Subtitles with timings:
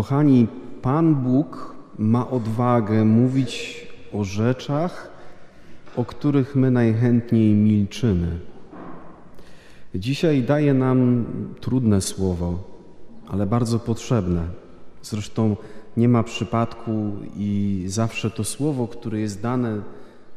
[0.00, 0.46] Kochani,
[0.82, 5.10] Pan Bóg ma odwagę mówić o rzeczach,
[5.96, 8.38] o których my najchętniej milczymy.
[9.94, 11.24] Dzisiaj daje nam
[11.60, 12.58] trudne słowo,
[13.28, 14.42] ale bardzo potrzebne.
[15.02, 15.56] Zresztą
[15.96, 19.82] nie ma przypadku i zawsze to słowo, które jest dane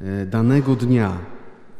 [0.02, 1.18] e, danego dnia,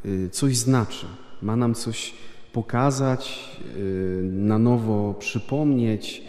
[0.05, 1.05] e, coś znaczy.
[1.41, 2.13] Ma nam coś
[2.54, 6.23] pokazać, e, na nowo przypomnieć,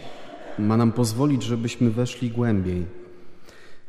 [0.59, 2.85] ma nam pozwolić, żebyśmy weszli głębiej.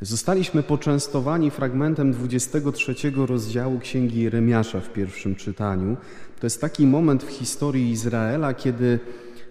[0.01, 5.97] Zostaliśmy poczęstowani fragmentem 23 rozdziału Księgi Jeremiasza w pierwszym czytaniu.
[6.41, 8.99] To jest taki moment w historii Izraela, kiedy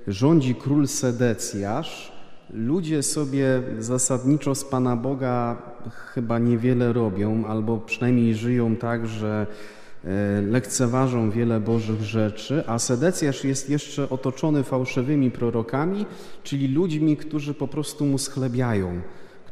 [0.07, 2.11] rządzi król Sedecjasz.
[2.53, 9.47] Ludzie sobie zasadniczo z Pana Boga chyba niewiele robią, albo przynajmniej żyją tak, że
[10.47, 16.05] lekceważą wiele Bożych rzeczy, a Sedecjasz jest jeszcze otoczony fałszywymi prorokami,
[16.43, 19.01] czyli ludźmi, którzy po prostu mu schlebiają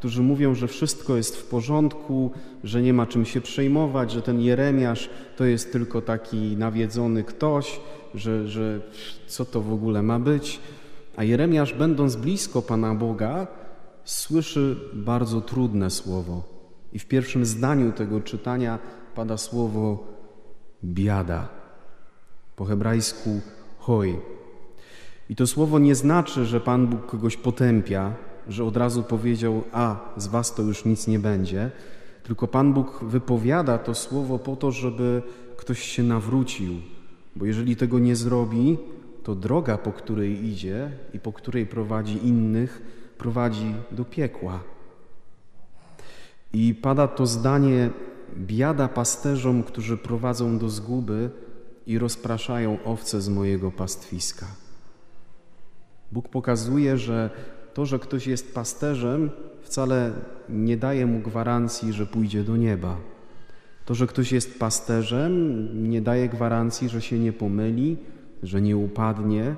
[0.03, 2.31] którzy mówią, że wszystko jest w porządku,
[2.63, 7.79] że nie ma czym się przejmować, że ten Jeremiasz to jest tylko taki nawiedzony ktoś,
[8.15, 8.81] że, że
[9.27, 10.59] co to w ogóle ma być.
[11.15, 13.47] A Jeremiasz, będąc blisko Pana Boga,
[14.03, 16.43] słyszy bardzo trudne słowo.
[16.93, 18.79] I w pierwszym zdaniu tego czytania
[19.15, 20.12] pada słowo
[20.83, 21.47] biada.
[22.55, 23.41] Po hebrajsku
[23.79, 24.19] hoj.
[25.29, 28.13] I to słowo nie znaczy, że Pan Bóg kogoś potępia,
[28.47, 31.71] że od razu powiedział: A, z was to już nic nie będzie,
[32.23, 35.21] tylko Pan Bóg wypowiada to słowo po to, żeby
[35.57, 36.73] ktoś się nawrócił,
[37.35, 38.77] bo jeżeli tego nie zrobi,
[39.23, 42.81] to droga, po której idzie i po której prowadzi innych,
[43.17, 44.59] prowadzi do piekła.
[46.53, 47.89] I pada to zdanie:
[48.37, 51.29] Biada pasterzom, którzy prowadzą do zguby
[51.87, 54.45] i rozpraszają owce z mojego pastwiska.
[56.11, 57.29] Bóg pokazuje, że
[57.73, 59.29] to, że ktoś jest pasterzem,
[59.61, 60.11] wcale
[60.49, 62.97] nie daje mu gwarancji, że pójdzie do nieba.
[63.85, 67.97] To, że ktoś jest pasterzem, nie daje gwarancji, że się nie pomyli,
[68.43, 69.55] że nie upadnie,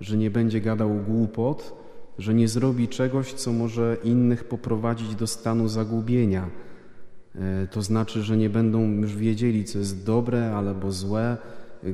[0.00, 1.74] że nie będzie gadał głupot,
[2.18, 6.50] że nie zrobi czegoś, co może innych poprowadzić do stanu zagubienia.
[7.38, 11.36] E, to znaczy, że nie będą już wiedzieli, co jest dobre albo złe,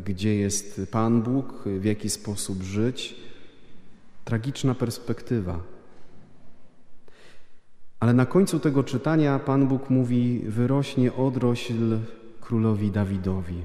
[0.04, 3.16] gdzie jest Pan Bóg, w jaki sposób żyć.
[4.24, 5.60] Tragiczna perspektywa.
[8.00, 11.98] Ale na końcu tego czytania Pan Bóg mówi: Wyrośnie odrośl
[12.40, 13.62] królowi Dawidowi.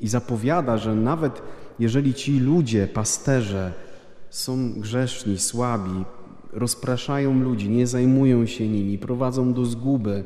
[0.00, 1.42] I zapowiada, że nawet
[1.78, 3.72] jeżeli ci ludzie, pasterze,
[4.30, 6.04] są grzeszni, słabi,
[6.52, 10.24] rozpraszają ludzi, nie zajmują się nimi, prowadzą do zguby,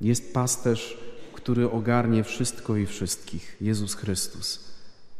[0.00, 0.98] jest pasterz,
[1.32, 4.66] który ogarnie wszystko i wszystkich Jezus Chrystus.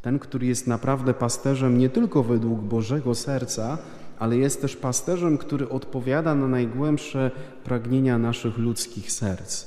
[0.03, 3.79] Ten, który jest naprawdę pasterzem nie tylko według Bożego serca,
[4.19, 7.31] ale jest też pasterzem, który odpowiada na najgłębsze
[7.65, 9.67] pragnienia naszych ludzkich serc.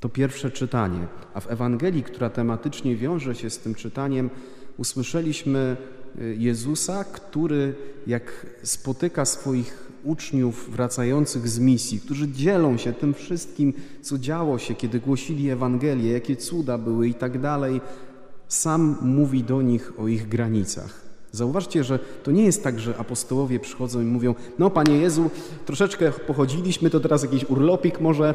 [0.00, 1.06] To pierwsze czytanie.
[1.34, 4.30] A w Ewangelii, która tematycznie wiąże się z tym czytaniem,
[4.76, 5.76] usłyszeliśmy
[6.20, 7.74] y, Jezusa, który
[8.06, 13.72] jak spotyka swoich uczniów wracających z misji, którzy dzielą się tym wszystkim,
[14.02, 17.80] co działo się, kiedy głosili Ewangelię, jakie cuda były i tak dalej,
[18.48, 21.00] sam mówi do nich o ich granicach.
[21.32, 25.30] Zauważcie, że to nie jest tak, że apostołowie przychodzą i mówią: No, panie Jezu,
[25.66, 28.34] troszeczkę pochodziliśmy, to teraz jakiś urlopik może,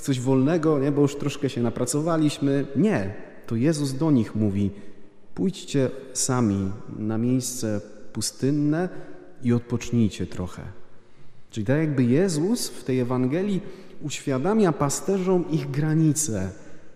[0.00, 0.92] coś wolnego, nie?
[0.92, 2.66] bo już troszkę się napracowaliśmy.
[2.76, 3.14] Nie,
[3.46, 4.70] to Jezus do nich mówi:
[5.34, 7.80] Pójdźcie sami na miejsce
[8.12, 8.88] pustynne
[9.42, 10.62] i odpocznijcie trochę.
[11.50, 13.60] Czyli tak jakby Jezus w tej Ewangelii
[14.02, 16.50] uświadamia pasterzom ich granice.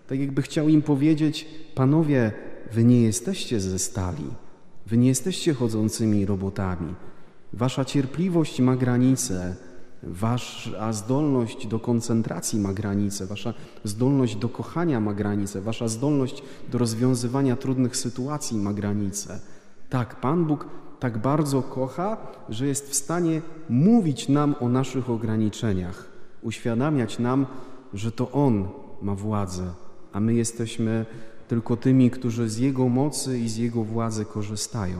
[0.08, 2.32] Tak jakby chciał im powiedzieć: Panowie,
[2.72, 4.24] wy nie jesteście ze stali.
[4.86, 6.94] Wy nie jesteście chodzącymi robotami.
[7.52, 9.56] Wasza cierpliwość ma granice,
[10.02, 16.78] wasza zdolność do koncentracji ma granice, wasza zdolność do kochania ma granice, wasza zdolność do
[16.78, 19.40] rozwiązywania trudnych sytuacji ma granice.
[19.88, 20.66] Tak, Pan Bóg
[21.02, 22.16] tak bardzo kocha,
[22.48, 26.08] że jest w stanie mówić nam o naszych ograniczeniach,
[26.42, 27.46] uświadamiać nam,
[27.94, 28.68] że to On
[29.02, 29.64] ma władzę,
[30.12, 31.06] a my jesteśmy
[31.48, 34.98] tylko tymi, którzy z Jego mocy i z Jego władzy korzystają.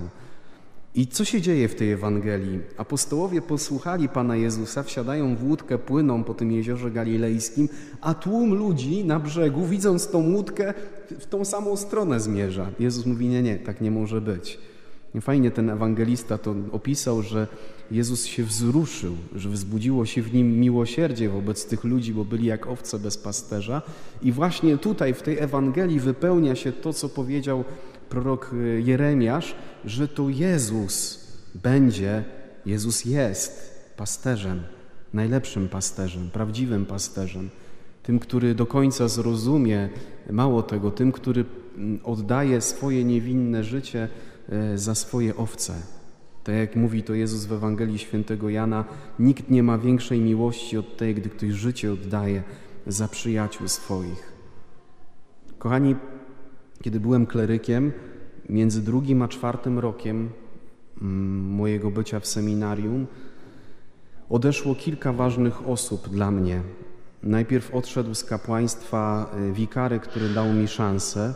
[0.94, 2.60] I co się dzieje w tej Ewangelii?
[2.76, 7.68] Apostołowie posłuchali Pana Jezusa, wsiadają w łódkę, płyną po tym jeziorze galilejskim,
[8.00, 10.74] a tłum ludzi na brzegu, widząc tą łódkę,
[11.20, 12.70] w tą samą stronę zmierza.
[12.78, 14.71] Jezus mówi, nie, nie, tak nie może być.
[15.20, 17.46] Fajnie ten ewangelista to opisał, że
[17.90, 22.66] Jezus się wzruszył, że wzbudziło się w nim miłosierdzie wobec tych ludzi, bo byli jak
[22.66, 23.82] owce bez pasterza.
[24.22, 27.64] I właśnie tutaj, w tej Ewangelii, wypełnia się to, co powiedział
[28.08, 29.54] prorok e, Jeremiasz,
[29.84, 32.24] że to Jezus będzie,
[32.66, 34.62] Jezus jest pasterzem,
[35.14, 37.50] najlepszym pasterzem, prawdziwym pasterzem,
[38.02, 39.88] tym, który do końca zrozumie,
[40.30, 41.44] mało tego, tym, który
[41.76, 44.08] mm, oddaje swoje niewinne życie
[44.74, 45.74] za swoje owce.
[46.44, 48.84] Tak jak mówi to Jezus w Ewangelii Świętego Jana,
[49.18, 52.42] nikt nie ma większej miłości od tej, gdy ktoś życie oddaje
[52.86, 54.32] za przyjaciół swoich.
[55.58, 55.96] Kochani,
[56.82, 57.92] kiedy byłem klerykiem,
[58.48, 60.30] między drugim a czwartym rokiem
[61.02, 63.06] mm, mojego bycia w seminarium,
[64.28, 66.62] odeszło kilka ważnych osób dla mnie.
[67.22, 71.34] Najpierw odszedł z kapłaństwa y, wikary, który dał mi szansę,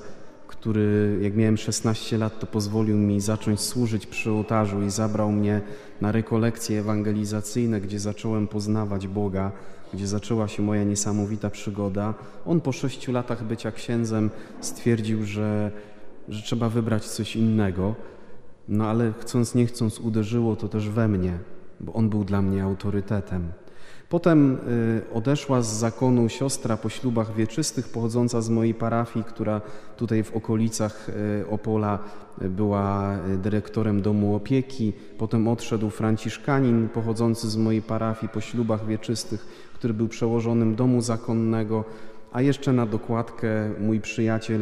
[0.66, 5.60] który jak miałem 16 lat, to pozwolił mi zacząć służyć przy ołtarzu i zabrał mnie
[6.00, 9.52] na rekolekcje ewangelizacyjne, gdzie zacząłem poznawać Boga,
[9.94, 12.14] gdzie zaczęła się moja niesamowita przygoda.
[12.46, 14.30] On po sześciu latach bycia księdzem
[14.60, 15.70] stwierdził, że,
[16.28, 17.94] że trzeba wybrać coś innego,
[18.68, 21.38] no ale chcąc nie chcąc uderzyło to też we mnie,
[21.80, 23.48] bo on był dla mnie autorytetem.
[24.08, 24.58] Potem
[25.08, 29.60] y, odeszła z zakonu siostra po ślubach wieczystych, pochodząca z mojej parafii, która
[29.96, 31.98] tutaj w okolicach y, Opola
[32.42, 34.92] y, była dyrektorem domu opieki.
[35.18, 41.84] Potem odszedł franciszkanin pochodzący z mojej parafii po ślubach wieczystych, który był przełożonym domu zakonnego.
[42.32, 44.60] A jeszcze na dokładkę mój przyjaciel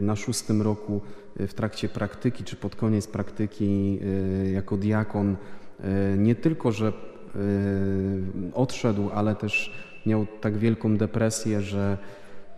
[0.00, 1.00] na szóstym roku
[1.36, 3.98] w trakcie praktyki, czy pod koniec praktyki
[4.52, 5.36] jako diakon,
[6.16, 6.92] nie tylko, że
[8.54, 9.72] odszedł, ale też
[10.06, 11.98] miał tak wielką depresję, że,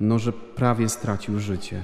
[0.00, 1.82] no, że prawie stracił życie.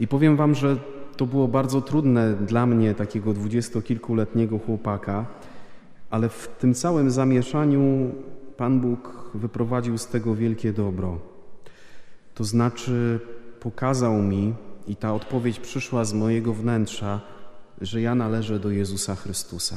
[0.00, 0.76] I powiem Wam, że
[1.16, 5.26] to było bardzo trudne dla mnie, takiego dwudziestokilkuletniego chłopaka,
[6.10, 8.10] ale w tym całym zamieszaniu
[8.56, 11.18] Pan Bóg wyprowadził z tego wielkie dobro.
[12.34, 13.20] To znaczy
[13.60, 14.54] pokazał mi,
[14.86, 17.20] i ta odpowiedź przyszła z mojego wnętrza,
[17.80, 19.76] że ja należę do Jezusa Chrystusa.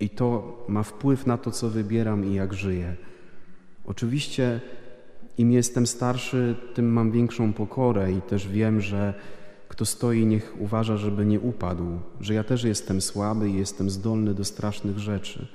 [0.00, 2.96] I to ma wpływ na to, co wybieram i jak żyję.
[3.84, 4.60] Oczywiście
[5.38, 9.14] im jestem starszy, tym mam większą pokorę i też wiem, że
[9.68, 11.84] kto stoi, niech uważa, żeby nie upadł,
[12.20, 15.46] że ja też jestem słaby i jestem zdolny do strasznych rzeczy.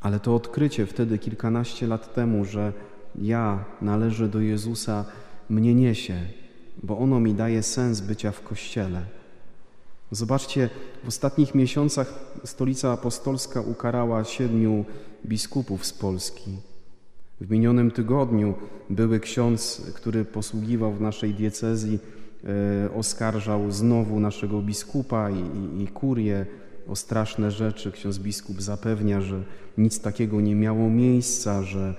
[0.00, 2.72] Ale to odkrycie wtedy, kilkanaście lat temu, że
[3.18, 5.04] ja należę do Jezusa,
[5.48, 6.20] mnie niesie,
[6.82, 9.02] bo ono mi daje sens bycia w Kościele.
[10.12, 10.70] Zobaczcie,
[11.04, 12.14] w ostatnich miesiącach
[12.44, 14.84] Stolica Apostolska ukarała siedmiu
[15.26, 16.50] biskupów z Polski.
[17.40, 18.54] W minionym tygodniu
[18.90, 21.98] były ksiądz, który posługiwał w naszej diecezji,
[22.44, 26.46] e, oskarżał znowu naszego biskupa i, i, i kurię
[26.88, 27.92] o straszne rzeczy.
[27.92, 29.42] Ksiądz biskup zapewnia, że
[29.78, 31.94] nic takiego nie miało miejsca, że,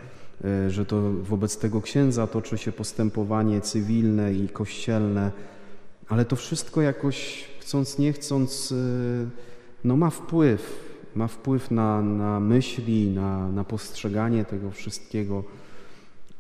[0.46, 5.32] e, że to wobec tego księdza toczy się postępowanie cywilne i kościelne,
[6.10, 9.28] ale to wszystko jakoś chcąc nie chcąc, y,
[9.84, 15.44] no ma wpływ, ma wpływ na, na myśli, na, na postrzeganie tego wszystkiego.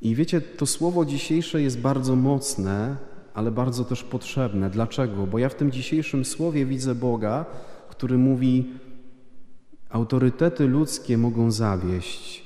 [0.02, 2.98] I wiecie, to słowo dzisiejsze jest bardzo mocne,
[3.34, 4.70] ale bardzo też potrzebne.
[4.70, 5.28] Dlaczego?
[5.28, 7.46] Bo ja w tym dzisiejszym słowie widzę Boga,
[7.90, 8.74] który mówi:
[9.90, 12.46] Autorytety ludzkie mogą zawieść,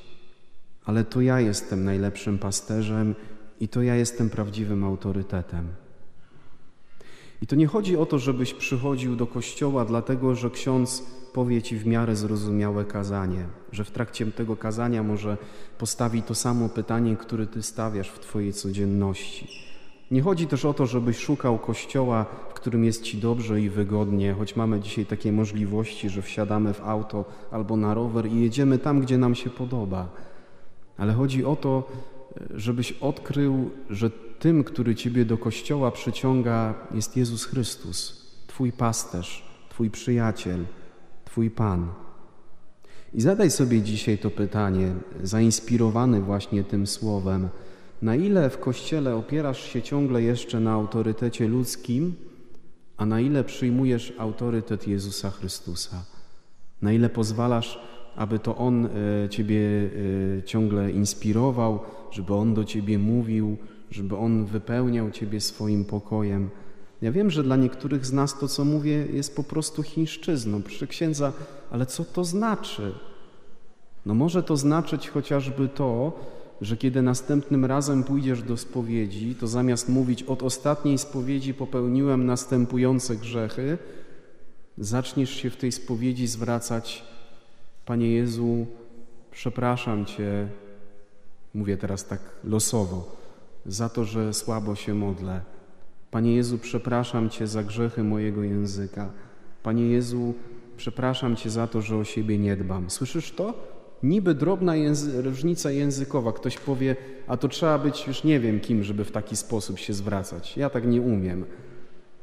[0.85, 3.15] ale to ja jestem najlepszym pasterzem
[3.59, 5.67] i to ja jestem prawdziwym autorytetem.
[7.41, 11.03] I to nie chodzi o to, żebyś przychodził do kościoła, dlatego że ksiądz
[11.33, 15.37] powie ci w miarę zrozumiałe kazanie, że w trakcie tego kazania może
[15.77, 19.47] postawi to samo pytanie, które ty stawiasz w twojej codzienności.
[20.11, 24.33] Nie chodzi też o to, żebyś szukał kościoła, w którym jest ci dobrze i wygodnie,
[24.33, 29.01] choć mamy dzisiaj takie możliwości, że wsiadamy w auto albo na rower i jedziemy tam,
[29.01, 30.09] gdzie nam się podoba.
[30.97, 31.89] Ale chodzi o to,
[32.55, 39.89] żebyś odkrył, że tym, który Ciebie do Kościoła przyciąga, jest Jezus Chrystus, Twój pasterz, Twój
[39.89, 40.65] przyjaciel,
[41.25, 41.89] Twój Pan.
[43.13, 47.49] I zadaj sobie dzisiaj to pytanie, zainspirowany właśnie tym słowem,
[48.01, 52.15] na ile w Kościele opierasz się ciągle jeszcze na autorytecie ludzkim,
[52.97, 56.03] a na ile przyjmujesz autorytet Jezusa Chrystusa?
[56.81, 57.79] Na ile pozwalasz,
[58.15, 58.89] aby to On e,
[59.29, 59.59] Ciebie
[60.37, 61.79] e, ciągle inspirował,
[62.11, 63.57] żeby On do Ciebie mówił,
[63.91, 66.49] żeby On wypełniał Ciebie swoim pokojem.
[67.01, 70.61] Ja wiem, że dla niektórych z nas to, co mówię, jest po prostu chińszczyzną.
[70.61, 71.33] Proszę księdza,
[71.71, 72.93] ale co to znaczy?
[74.05, 76.19] No może to znaczyć chociażby to,
[76.61, 83.15] że kiedy następnym razem pójdziesz do spowiedzi, to zamiast mówić od ostatniej spowiedzi popełniłem następujące
[83.15, 83.77] grzechy,
[84.77, 87.03] zaczniesz się w tej spowiedzi zwracać
[87.85, 88.65] Panie Jezu,
[89.31, 90.47] przepraszam Cię,
[91.53, 93.15] mówię teraz tak losowo,
[93.67, 95.41] za to, że słabo się modlę.
[96.11, 99.09] Panie Jezu, przepraszam Cię za grzechy mojego języka.
[99.63, 100.33] Panie Jezu,
[100.77, 102.89] przepraszam cię za to, że o siebie nie dbam.
[102.89, 103.53] Słyszysz to?
[104.03, 106.33] Niby drobna języ różnica językowa.
[106.33, 106.95] Ktoś powie,
[107.27, 110.57] a to trzeba być już nie wiem kim, żeby w taki sposób się zwracać.
[110.57, 111.45] Ja tak nie umiem.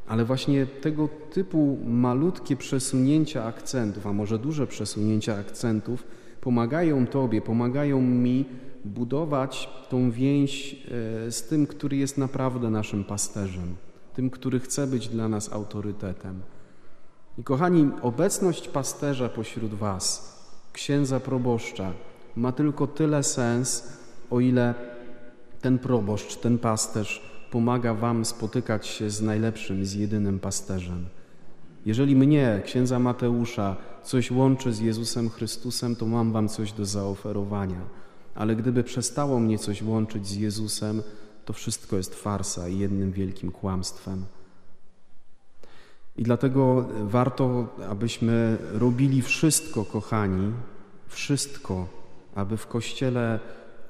[0.06, 6.06] Ale właśnie tego typu malutkie przesunięcia akcentów, a może duże przesunięcia akcentów,
[6.40, 8.44] pomagają Tobie, pomagają mi
[8.84, 13.74] budować tą więź e, z tym, który jest naprawdę naszym pasterzem,
[14.14, 16.40] tym, który chce być dla nas autorytetem.
[17.38, 20.34] I kochani, obecność pasterza pośród Was,
[20.72, 21.92] księdza proboszcza,
[22.36, 23.98] ma tylko tyle sens,
[24.30, 24.74] o ile
[25.60, 31.06] ten proboszcz, ten pasterz pomaga Wam spotykać się z najlepszym, z jedynym pasterzem.
[31.86, 37.80] Jeżeli mnie, księdza Mateusza, coś łączy z Jezusem Chrystusem, to mam Wam coś do zaoferowania.
[38.34, 41.02] Ale gdyby przestało mnie coś łączyć z Jezusem,
[41.44, 44.24] to wszystko jest farsa i jednym wielkim kłamstwem.
[46.16, 50.52] I dlatego warto, abyśmy robili wszystko, kochani,
[51.06, 51.86] wszystko,
[52.34, 53.40] aby w Kościele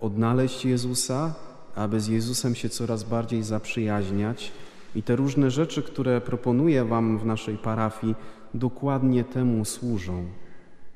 [0.00, 1.34] odnaleźć Jezusa,
[1.74, 4.52] aby z Jezusem się coraz bardziej zaprzyjaźniać.
[4.94, 8.14] I te różne rzeczy, które proponuję Wam w naszej parafii,
[8.54, 10.26] dokładnie temu służą,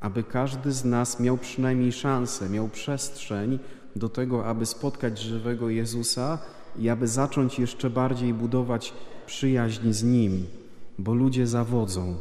[0.00, 3.58] aby każdy z nas miał przynajmniej szansę, miał przestrzeń
[3.96, 6.38] do tego, aby spotkać żywego Jezusa
[6.78, 8.92] i aby zacząć jeszcze bardziej budować
[9.26, 10.46] przyjaźń z Nim,
[10.98, 12.16] bo ludzie zawodzą,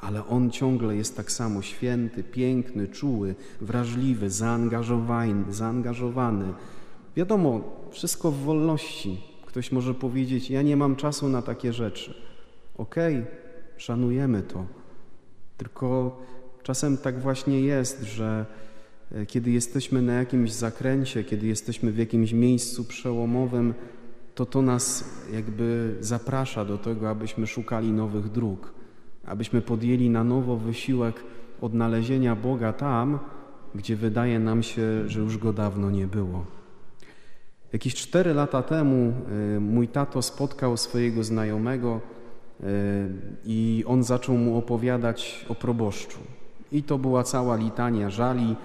[0.00, 6.52] ale On ciągle jest tak samo święty, piękny, czuły, wrażliwy, zaangażowany, zaangażowany.
[7.16, 9.20] Wiadomo, wszystko w wolności.
[9.46, 12.14] Ktoś może powiedzieć: Ja nie mam czasu na takie rzeczy.
[12.78, 13.26] Okej, okay,
[13.76, 14.66] szanujemy to.
[15.56, 16.18] Tylko
[16.66, 18.46] czasem tak właśnie jest, że
[19.12, 23.74] e, kiedy jesteśmy na jakimś zakręcie, kiedy jesteśmy w jakimś miejscu przełomowym,
[24.34, 28.74] to to nas jakby zaprasza do tego, abyśmy szukali nowych dróg,
[29.24, 31.24] abyśmy podjęli na nowo wysiłek
[31.60, 33.18] odnalezienia Boga tam,
[33.74, 36.44] gdzie wydaje nam się, że już go dawno nie było.
[37.72, 39.12] Jakieś cztery lata temu
[39.56, 42.66] e, mój tato spotkał swojego znajomego e,
[43.44, 46.18] i on zaczął mu opowiadać o proboszczu.
[46.72, 48.56] I to była cała litania żali,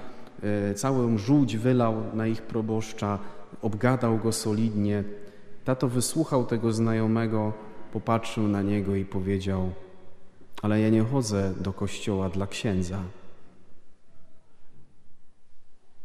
[0.44, 3.20] e, całą żółć wylał na ich proboszcza,
[3.62, 5.04] obgadał go solidnie.
[5.66, 7.54] Tato wysłuchał tego znajomego,
[7.94, 9.70] popatrzył na niego i powiedział:
[10.62, 13.00] Ale ja nie chodzę do kościoła dla księdza.